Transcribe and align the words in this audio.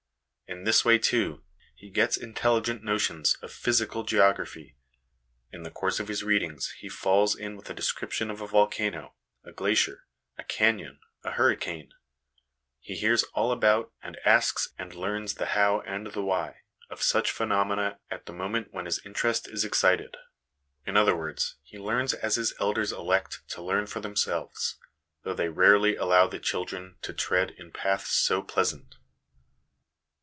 In 0.53 0.65
this 0.65 0.83
way, 0.83 0.97
too, 0.99 1.45
he 1.77 1.89
gets 1.89 2.17
intelligent 2.17 2.83
notions 2.83 3.35
of 3.41 3.53
physical 3.53 4.03
geography; 4.03 4.75
in 5.49 5.63
the 5.63 5.71
course 5.71 5.97
of 6.01 6.09
his 6.09 6.25
readings 6.25 6.71
he 6.81 6.89
falls 6.89 7.37
in 7.37 7.55
with 7.55 7.69
a 7.69 7.73
description 7.73 8.29
of 8.29 8.41
a 8.41 8.47
volcano, 8.47 9.15
a 9.45 9.53
glacier, 9.53 10.07
a 10.37 10.43
canon, 10.43 10.99
a 11.23 11.31
hurricane; 11.31 11.93
he 12.81 12.95
hears 12.97 13.23
all 13.33 13.53
about, 13.53 13.93
and 14.03 14.17
asks 14.25 14.73
and 14.77 14.93
learns 14.93 15.35
the 15.35 15.45
how 15.45 15.79
and 15.87 16.07
the 16.07 16.21
why, 16.21 16.57
of 16.89 17.01
such 17.01 17.31
phenomena 17.31 18.01
at 18.09 18.25
the 18.25 18.33
moment 18.33 18.73
when 18.73 18.83
his 18.87 18.99
interest 19.05 19.47
1 19.47 19.55
See 19.55 19.67
Appendix 19.67 19.77
A, 19.77 19.81
276 20.83 20.83
HOME 20.85 20.97
EDUCATION 20.97 20.97
is 20.97 20.97
excited. 20.97 20.97
In 20.97 20.97
other 20.97 21.15
words, 21.15 21.55
he 21.63 21.79
learns 21.79 22.13
as 22.13 22.35
his 22.35 22.53
elders 22.59 22.91
elect 22.91 23.39
to 23.51 23.61
learn 23.61 23.85
for 23.87 24.01
themselves, 24.01 24.77
though 25.23 25.33
they 25.33 25.47
rarely 25.47 25.95
allow 25.95 26.27
the 26.27 26.39
children 26.39 26.97
to 27.03 27.13
tread 27.13 27.51
in 27.51 27.71
paths 27.71 28.09
so 28.09 28.41
pleasant. 28.43 28.95